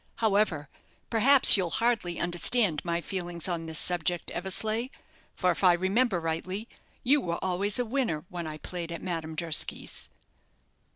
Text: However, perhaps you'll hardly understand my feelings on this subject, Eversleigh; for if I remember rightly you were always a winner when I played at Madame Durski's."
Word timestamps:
However, 0.15 0.67
perhaps 1.11 1.55
you'll 1.55 1.69
hardly 1.77 2.19
understand 2.19 2.83
my 2.83 3.01
feelings 3.01 3.47
on 3.47 3.67
this 3.67 3.77
subject, 3.77 4.31
Eversleigh; 4.31 4.87
for 5.35 5.51
if 5.51 5.63
I 5.63 5.73
remember 5.73 6.19
rightly 6.19 6.67
you 7.03 7.21
were 7.21 7.37
always 7.43 7.77
a 7.77 7.85
winner 7.85 8.25
when 8.27 8.47
I 8.47 8.57
played 8.57 8.91
at 8.91 9.03
Madame 9.03 9.35
Durski's." 9.35 10.09